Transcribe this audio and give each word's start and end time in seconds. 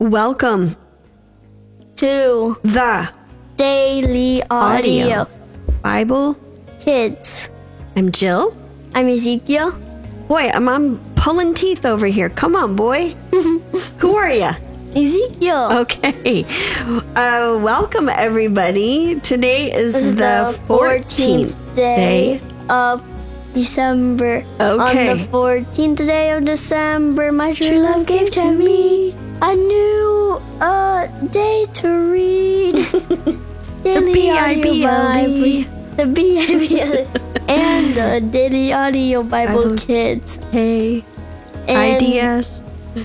Welcome 0.00 0.76
to 1.96 2.56
the 2.62 3.12
Daily 3.56 4.42
Audio. 4.48 5.26
Audio. 5.26 5.28
Bible. 5.82 6.36
Kids. 6.80 7.50
I'm 7.94 8.10
Jill. 8.10 8.56
I'm 8.94 9.08
Ezekiel. 9.08 9.72
Boy, 10.26 10.48
I'm, 10.54 10.70
I'm 10.70 10.98
pulling 11.16 11.52
teeth 11.52 11.84
over 11.84 12.06
here. 12.06 12.30
Come 12.30 12.56
on, 12.56 12.76
boy. 12.76 13.08
Who 13.98 14.16
are 14.16 14.30
you? 14.30 14.52
Ezekiel. 14.96 15.68
Okay. 15.84 16.46
Uh, 17.14 17.60
welcome, 17.62 18.08
everybody. 18.08 19.20
Today 19.20 19.70
is 19.70 19.94
is 19.94 20.16
the 20.16 20.58
14th 20.66 21.74
day. 21.74 22.40
of 22.70 23.04
December. 23.52 24.44
Okay. 24.58 25.10
On 25.10 25.18
the 25.18 25.22
14th 25.24 25.98
day 25.98 26.30
of 26.30 26.46
December, 26.46 27.30
my 27.32 27.52
true 27.52 27.80
love 27.80 28.06
gave 28.06 28.30
to 28.30 28.50
me 28.50 29.14
a 29.42 29.54
new 29.56 30.40
uh, 30.60 31.06
day 31.28 31.66
to 31.74 31.88
read. 32.12 32.76
Daily 33.82 34.28
Audio 34.30 34.62
B.I.B.L.E.. 34.62 35.62
The 35.96 36.06
B.I.B.L.E. 36.06 37.06
and 37.48 37.94
the 37.94 38.28
Daily 38.30 38.72
Audio 38.72 39.22
Bible. 39.22 39.76
Kids. 39.76 40.36
Hey, 40.52 41.04
And- 41.66 41.96
ideas. 42.02 42.62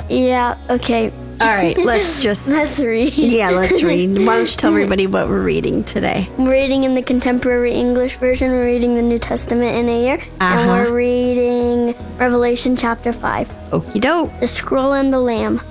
Yeah, 0.09 0.57
okay. 0.69 1.11
All 1.41 1.47
right, 1.55 1.77
let's 1.77 2.21
just. 2.27 2.49
Let's 2.49 2.79
read. 2.79 3.13
Yeah, 3.13 3.51
let's 3.51 3.83
read. 3.83 4.17
Why 4.17 4.37
don't 4.37 4.49
you 4.51 4.57
tell 4.57 4.71
everybody 4.71 5.05
what 5.07 5.27
we're 5.29 5.43
reading 5.43 5.83
today? 5.83 6.27
We're 6.37 6.51
reading 6.51 6.83
in 6.85 6.93
the 6.95 7.03
contemporary 7.03 7.73
English 7.73 8.15
version. 8.17 8.51
We're 8.51 8.65
reading 8.65 8.95
the 8.95 9.01
New 9.01 9.19
Testament 9.19 9.75
in 9.77 9.87
a 9.87 10.01
year. 10.01 10.19
And 10.41 10.59
Uh-huh. 10.69 10.85
we're 10.89 10.95
reading 10.95 11.93
Revelation 12.17 12.75
chapter 12.75 13.13
5. 13.13 13.47
Okie 13.71 14.01
doke. 14.01 14.31
The 14.39 14.47
scroll 14.47 14.93
and 14.93 15.13
the 15.13 15.19
lamb. 15.19 15.61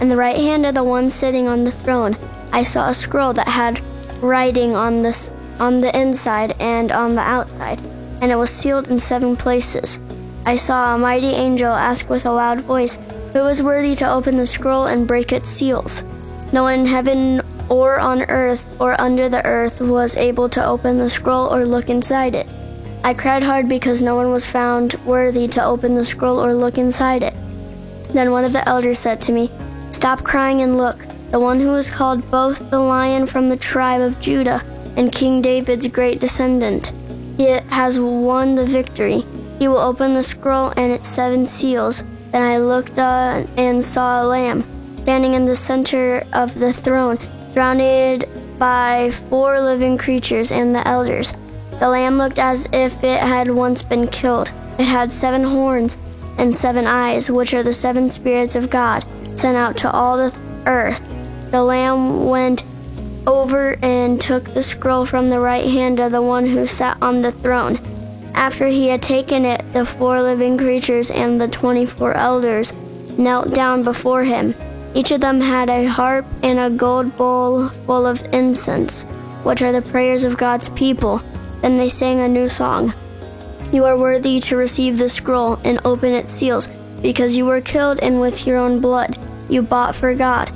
In 0.00 0.08
the 0.08 0.16
right 0.16 0.36
hand 0.36 0.64
of 0.64 0.74
the 0.74 0.82
one 0.82 1.10
sitting 1.10 1.46
on 1.46 1.64
the 1.64 1.70
throne, 1.70 2.16
I 2.52 2.62
saw 2.62 2.88
a 2.88 2.94
scroll 2.94 3.34
that 3.34 3.48
had 3.48 3.82
writing 4.22 4.74
on 4.74 5.02
this 5.02 5.30
on 5.60 5.80
the 5.80 5.94
inside 5.94 6.54
and 6.58 6.90
on 6.90 7.14
the 7.14 7.20
outside, 7.20 7.78
and 8.22 8.32
it 8.32 8.36
was 8.36 8.48
sealed 8.48 8.88
in 8.88 8.98
seven 8.98 9.36
places. 9.36 10.00
I 10.46 10.56
saw 10.56 10.94
a 10.94 10.98
mighty 10.98 11.32
angel 11.32 11.74
ask 11.74 12.08
with 12.08 12.24
a 12.24 12.32
loud 12.32 12.62
voice, 12.62 12.96
Who 13.34 13.44
is 13.46 13.62
worthy 13.62 13.94
to 13.96 14.10
open 14.10 14.38
the 14.38 14.46
scroll 14.46 14.86
and 14.86 15.06
break 15.06 15.32
its 15.32 15.50
seals? 15.50 16.02
No 16.50 16.62
one 16.62 16.80
in 16.80 16.86
heaven 16.86 17.42
or 17.68 18.00
on 18.00 18.22
earth 18.22 18.66
or 18.80 18.98
under 18.98 19.28
the 19.28 19.44
earth 19.44 19.82
was 19.82 20.16
able 20.16 20.48
to 20.48 20.64
open 20.64 20.96
the 20.96 21.10
scroll 21.10 21.54
or 21.54 21.66
look 21.66 21.90
inside 21.90 22.34
it. 22.34 22.46
I 23.04 23.12
cried 23.12 23.42
hard 23.42 23.68
because 23.68 24.00
no 24.00 24.16
one 24.16 24.30
was 24.30 24.46
found 24.46 24.94
worthy 25.04 25.46
to 25.48 25.64
open 25.64 25.94
the 25.94 26.04
scroll 26.06 26.42
or 26.42 26.54
look 26.54 26.78
inside 26.78 27.22
it. 27.22 27.34
Then 28.14 28.30
one 28.30 28.46
of 28.46 28.54
the 28.54 28.66
elders 28.66 28.98
said 28.98 29.20
to 29.22 29.32
me, 29.32 29.50
Stop 30.00 30.24
crying 30.24 30.62
and 30.62 30.78
look. 30.78 30.96
The 31.30 31.38
one 31.38 31.60
who 31.60 31.74
is 31.74 31.90
called 31.90 32.30
both 32.30 32.70
the 32.70 32.78
lion 32.78 33.26
from 33.26 33.50
the 33.50 33.56
tribe 33.56 34.00
of 34.00 34.18
Judah 34.18 34.62
and 34.96 35.12
King 35.12 35.42
David's 35.42 35.86
great 35.88 36.20
descendant. 36.20 36.94
He 37.36 37.44
has 37.68 38.00
won 38.00 38.54
the 38.54 38.64
victory. 38.64 39.24
He 39.58 39.68
will 39.68 39.76
open 39.76 40.14
the 40.14 40.22
scroll 40.22 40.72
and 40.78 40.90
its 40.90 41.06
seven 41.06 41.44
seals. 41.44 42.02
Then 42.32 42.42
I 42.42 42.56
looked 42.56 42.98
uh, 42.98 43.44
and 43.58 43.84
saw 43.84 44.22
a 44.22 44.26
lamb 44.26 44.64
standing 45.02 45.34
in 45.34 45.44
the 45.44 45.54
center 45.54 46.24
of 46.32 46.58
the 46.58 46.72
throne, 46.72 47.18
surrounded 47.52 48.26
by 48.58 49.10
four 49.28 49.60
living 49.60 49.98
creatures 49.98 50.50
and 50.50 50.74
the 50.74 50.88
elders. 50.88 51.36
The 51.78 51.90
lamb 51.90 52.16
looked 52.16 52.38
as 52.38 52.70
if 52.72 53.04
it 53.04 53.20
had 53.20 53.50
once 53.50 53.82
been 53.82 54.06
killed. 54.06 54.50
It 54.78 54.86
had 54.86 55.12
seven 55.12 55.44
horns 55.44 55.98
and 56.38 56.54
seven 56.54 56.86
eyes, 56.86 57.30
which 57.30 57.52
are 57.52 57.62
the 57.62 57.74
seven 57.74 58.08
spirits 58.08 58.56
of 58.56 58.70
God 58.70 59.04
sent 59.40 59.56
out 59.56 59.74
to 59.78 59.90
all 59.90 60.18
the 60.18 60.38
earth. 60.66 61.00
The 61.50 61.64
lamb 61.64 62.26
went 62.26 62.66
over 63.26 63.74
and 63.82 64.20
took 64.20 64.44
the 64.44 64.62
scroll 64.62 65.06
from 65.06 65.30
the 65.30 65.40
right 65.40 65.64
hand 65.64 65.98
of 65.98 66.12
the 66.12 66.20
one 66.20 66.46
who 66.46 66.66
sat 66.66 66.98
on 67.00 67.22
the 67.22 67.32
throne. 67.32 67.78
After 68.34 68.66
he 68.66 68.88
had 68.88 69.00
taken 69.00 69.46
it, 69.46 69.64
the 69.72 69.86
four 69.86 70.20
living 70.20 70.58
creatures 70.58 71.10
and 71.10 71.40
the 71.40 71.48
twenty 71.48 71.86
four 71.86 72.12
elders 72.12 72.74
knelt 73.16 73.54
down 73.54 73.82
before 73.82 74.24
him. 74.24 74.54
Each 74.94 75.10
of 75.10 75.22
them 75.22 75.40
had 75.40 75.70
a 75.70 75.86
harp 75.86 76.26
and 76.42 76.58
a 76.58 76.76
gold 76.76 77.16
bowl 77.16 77.68
full 77.86 78.06
of 78.06 78.22
incense, 78.34 79.04
which 79.42 79.62
are 79.62 79.72
the 79.72 79.82
prayers 79.82 80.22
of 80.22 80.36
God's 80.36 80.68
people. 80.70 81.22
Then 81.62 81.78
they 81.78 81.88
sang 81.88 82.20
a 82.20 82.28
new 82.28 82.48
song. 82.48 82.92
You 83.72 83.84
are 83.86 83.96
worthy 83.96 84.38
to 84.40 84.56
receive 84.56 84.98
the 84.98 85.08
scroll 85.08 85.58
and 85.64 85.80
open 85.84 86.12
its 86.12 86.32
seals, 86.32 86.68
because 87.00 87.36
you 87.36 87.46
were 87.46 87.60
killed 87.60 88.00
and 88.00 88.20
with 88.20 88.46
your 88.46 88.58
own 88.58 88.80
blood 88.80 89.16
you 89.50 89.62
bought 89.62 89.94
for 89.94 90.14
God 90.14 90.50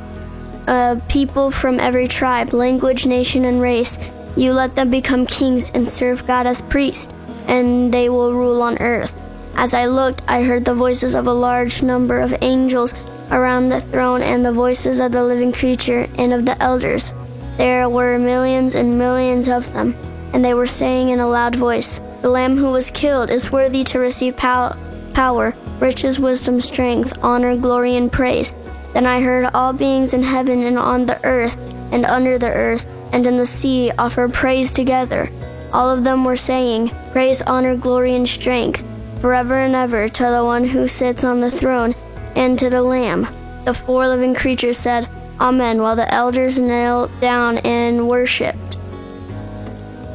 a 0.67 1.01
people 1.09 1.51
from 1.51 1.79
every 1.79 2.09
tribe, 2.09 2.53
language, 2.53 3.07
nation, 3.07 3.45
and 3.45 3.61
race. 3.61 3.99
You 4.37 4.53
let 4.53 4.75
them 4.75 4.91
become 4.91 5.27
kings 5.27 5.71
and 5.75 5.89
serve 5.89 6.27
God 6.27 6.47
as 6.47 6.61
priests, 6.61 7.13
and 7.47 7.93
they 7.93 8.09
will 8.09 8.33
rule 8.33 8.63
on 8.63 8.79
earth. 8.79 9.21
As 9.57 9.75
I 9.75 9.87
looked, 9.87 10.23
I 10.27 10.43
heard 10.43 10.65
the 10.65 10.75
voices 10.75 11.15
of 11.15 11.27
a 11.27 11.33
large 11.33 11.83
number 11.83 12.21
of 12.21 12.35
angels 12.41 12.95
around 13.31 13.69
the 13.69 13.81
throne 13.81 14.23
and 14.23 14.45
the 14.45 14.53
voices 14.53 15.01
of 15.01 15.13
the 15.13 15.25
living 15.25 15.53
creature 15.53 16.09
and 16.19 16.33
of 16.33 16.45
the 16.45 16.61
elders. 16.63 17.13
There 17.57 17.89
were 17.89 18.19
millions 18.19 18.75
and 18.75 18.99
millions 18.99 19.49
of 19.49 19.73
them, 19.73 19.95
and 20.33 20.45
they 20.45 20.55
were 20.55 20.67
saying 20.67 21.11
in 21.11 21.21
a 21.21 21.29
loud 21.29 21.55
voice, 21.55 22.01
The 22.23 22.29
Lamb 22.29 22.57
who 22.57 22.73
was 22.73 22.91
killed 22.91 23.31
is 23.31 23.53
worthy 23.53 23.85
to 23.85 24.01
receive 24.01 24.37
pow- 24.37 24.77
power, 25.13 25.55
riches, 25.79 26.19
wisdom, 26.19 26.61
strength, 26.61 27.17
honor, 27.23 27.57
glory, 27.57 27.97
and 27.97 28.11
praise. 28.11 28.55
Then 28.95 29.07
I 29.07 29.21
heard 29.21 29.51
all 29.53 29.73
beings 29.73 30.15
in 30.15 30.23
heaven 30.23 30.63
and 30.63 30.79
on 30.79 31.05
the 31.05 31.23
earth 31.27 31.59
and 31.93 32.07
under 32.07 32.39
the 32.39 32.51
earth 32.51 32.87
and 33.13 33.27
in 33.27 33.37
the 33.37 33.45
sea 33.45 33.91
offer 33.99 34.29
praise 34.29 34.73
together. 34.73 35.29
All 35.73 35.91
of 35.91 36.05
them 36.05 36.25
were 36.25 36.37
saying, 36.37 36.91
Praise, 37.11 37.43
honor, 37.43 37.77
glory, 37.77 38.15
and 38.15 38.29
strength, 38.29 38.87
forever 39.21 39.55
and 39.55 39.75
ever, 39.75 40.09
to 40.09 40.23
the 40.23 40.45
one 40.45 40.65
who 40.65 40.87
sits 40.87 41.25
on 41.25 41.41
the 41.41 41.51
throne 41.51 41.95
and 42.37 42.57
to 42.61 42.71
the 42.71 42.83
Lamb. 42.83 43.27
The 43.65 43.75
four 43.75 44.07
living 44.07 44.35
creatures 44.35 44.79
said, 44.79 45.09
Amen, 45.41 45.83
while 45.83 45.97
the 45.97 46.13
elders 46.15 46.61
knelt 46.61 47.11
down 47.21 47.59
and 47.59 48.09
worshipped. 48.09 48.79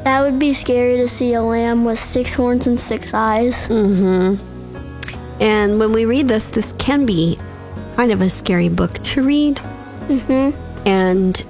That 0.06 0.22
would 0.22 0.40
be 0.40 0.54
scary 0.54 0.96
to 0.98 1.08
see 1.10 1.34
a 1.34 1.42
lamb 1.42 1.84
with 1.84 2.00
six 2.00 2.34
horns 2.34 2.68
and 2.68 2.80
six 2.80 3.14
eyes. 3.14 3.68
Mm 3.68 4.38
hmm. 4.38 5.42
And 5.42 5.80
when 5.80 5.92
we 5.92 6.06
read 6.06 6.30
this, 6.30 6.50
this 6.50 6.72
can 6.74 7.06
be 7.06 7.38
kind 8.00 8.14
of 8.14 8.22
a 8.22 8.30
scary 8.30 8.70
book 8.70 8.94
to 9.04 9.22
read. 9.22 9.58
Mm-hmm. 10.08 10.88
And 10.88 11.46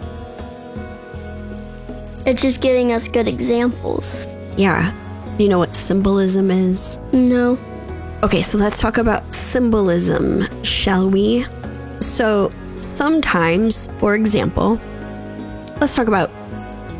It's 2.25 2.41
just 2.41 2.59
giving 2.59 2.91
us 2.91 3.07
good 3.07 3.27
examples. 3.27 4.25
yeah, 4.57 4.91
do 5.37 5.43
you 5.43 5.49
know 5.51 5.59
what 5.59 5.75
symbolism 5.75 6.49
is? 6.49 6.97
No. 7.13 7.55
Okay, 8.23 8.41
so 8.41 8.57
let's 8.57 8.79
talk 8.79 8.97
about 8.97 9.21
symbolism, 9.35 10.47
shall 10.63 11.07
we? 11.07 11.45
So, 11.99 12.51
sometimes, 12.79 13.85
for 13.99 14.16
example, 14.16 14.79
let's 15.79 15.93
talk 15.95 16.07
about 16.07 16.31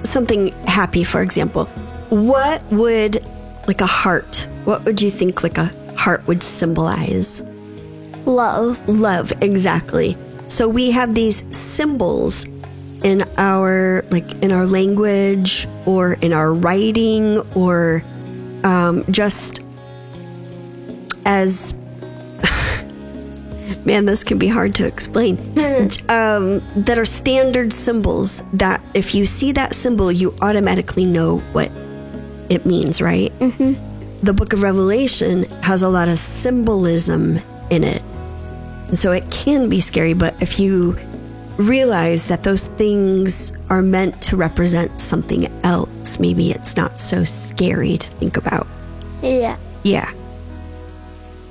something 0.04 0.50
happy, 0.68 1.04
for 1.04 1.24
example. 1.24 1.66
What 2.12 2.62
would, 2.72 3.26
like 3.68 3.82
a 3.82 3.88
heart, 3.88 4.48
what 4.66 4.86
would 4.86 5.02
you 5.02 5.10
think 5.10 5.42
like 5.42 5.58
a 5.58 5.72
heart 5.98 6.28
would 6.28 6.44
symbolize? 6.44 7.42
Love. 8.30 8.88
Love, 8.88 9.34
exactly. 9.42 10.16
So 10.50 10.70
we 10.70 10.92
have 10.92 11.16
these 11.16 11.44
symbols 11.56 12.46
in 13.04 13.24
our 13.38 14.04
like 14.12 14.32
in 14.44 14.52
our 14.52 14.66
language 14.66 15.68
or 15.86 16.14
in 16.14 16.34
our 16.34 16.54
writing 16.54 17.40
or 17.56 18.04
um, 18.64 19.04
just 19.10 19.62
as 21.26 21.74
man 23.86 24.06
this 24.06 24.24
can 24.24 24.38
be 24.38 24.48
hard 24.48 24.76
to 24.76 24.86
explain 24.86 25.38
um, 26.10 26.60
that 26.76 26.98
are 26.98 27.06
standard 27.06 27.72
symbols 27.72 28.44
that 28.52 28.82
if 28.94 29.16
you 29.16 29.26
see 29.26 29.54
that 29.54 29.74
symbol 29.74 30.12
you 30.12 30.36
automatically 30.42 31.06
know 31.06 31.38
what 31.54 31.72
it 32.50 32.66
means 32.66 33.02
right 33.02 33.32
mm-hmm. 33.40 34.26
the 34.26 34.34
book 34.34 34.52
of 34.52 34.62
revelation 34.62 35.44
has 35.62 35.84
a 35.84 35.90
lot 35.90 36.10
of 36.10 36.18
symbolism 36.18 37.40
in 37.70 37.86
it 37.86 38.04
and 38.90 38.98
so 38.98 39.12
it 39.12 39.30
can 39.32 39.70
be 39.70 39.80
scary, 39.80 40.14
but 40.14 40.40
if 40.42 40.60
you 40.60 40.98
realize 41.58 42.28
that 42.28 42.44
those 42.44 42.68
things 42.68 43.52
are 43.70 43.82
meant 43.82 44.22
to 44.24 44.36
represent 44.36 45.00
something 45.00 45.46
else, 45.64 46.20
maybe 46.20 46.52
it's 46.52 46.76
not 46.76 47.00
so 47.00 47.24
scary 47.24 47.98
to 47.98 48.10
think 48.10 48.36
about. 48.38 48.66
Yeah. 49.22 49.58
Yeah. 49.84 50.12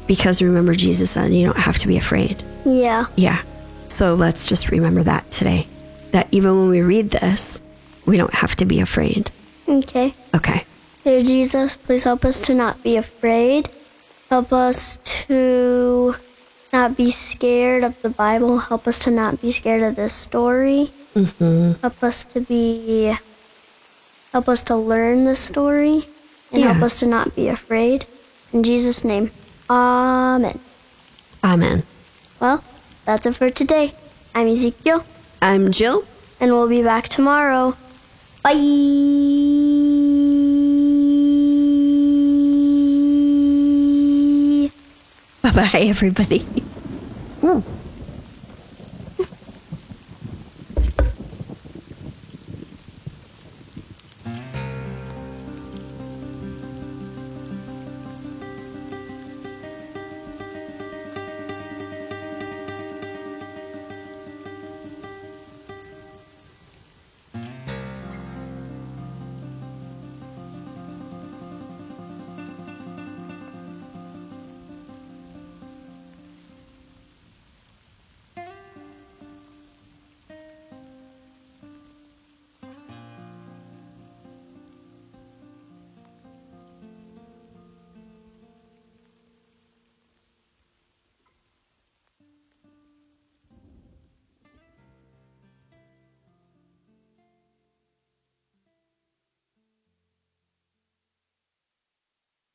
Because 0.07 0.43
remember, 0.43 0.75
Jesus 0.75 1.11
said 1.11 1.33
you 1.33 1.47
don't 1.47 1.59
have 1.59 1.79
to 1.79 1.87
be 1.87 1.97
afraid. 1.97 2.43
Yeah. 2.65 3.07
Yeah. 3.17 3.43
So 3.89 4.15
let's 4.15 4.47
just 4.47 4.71
remember 4.71 5.03
that 5.05 5.31
today. 5.31 5.67
That 6.13 6.27
even 6.33 6.59
when 6.59 6.69
we 6.71 6.81
read 6.81 7.11
this, 7.11 7.61
we 8.05 8.17
don't 8.17 8.35
have 8.35 8.57
to 8.57 8.65
be 8.65 8.81
afraid. 8.81 9.31
Okay. 9.69 10.15
Okay. 10.35 10.65
Dear 11.05 11.23
Jesus, 11.23 11.77
please 11.77 12.05
help 12.05 12.25
us 12.25 12.41
to 12.43 12.55
not 12.55 12.83
be 12.83 12.97
afraid. 12.97 13.69
Help 14.31 14.53
us 14.53 14.97
to 15.27 16.15
not 16.79 16.97
be 16.97 17.11
scared 17.11 17.83
of 17.83 18.01
the 18.03 18.09
Bible. 18.09 18.71
Help 18.71 18.87
us 18.87 19.01
to 19.01 19.11
not 19.11 19.43
be 19.43 19.51
scared 19.51 19.83
of 19.83 19.97
this 19.97 20.13
story. 20.13 20.91
Mm-hmm. 21.19 21.81
Help 21.81 21.99
us 22.05 22.23
to 22.27 22.41
be, 22.41 23.13
help 24.31 24.49
us 24.49 24.63
to 24.71 24.77
learn 24.77 25.25
the 25.25 25.35
story, 25.35 26.07
and 26.53 26.63
help 26.63 26.81
us 26.81 27.01
to 27.01 27.07
not 27.07 27.35
be 27.35 27.49
afraid. 27.49 28.07
In 28.53 28.63
Jesus' 28.63 29.03
name, 29.03 29.33
Amen. 29.69 30.61
Amen. 31.43 31.83
Well, 32.39 32.63
that's 33.05 33.27
it 33.27 33.35
for 33.35 33.51
today. 33.51 33.91
I'm 34.33 34.47
Ezekiel, 34.47 35.05
I'm 35.43 35.73
Jill. 35.73 36.05
and 36.39 36.53
we'll 36.53 36.69
be 36.69 36.85
back 36.85 37.09
tomorrow. 37.09 37.75
Bye. 38.45 38.55
Bye 45.43 45.51
bye, 45.51 45.83
everybody. 45.91 46.47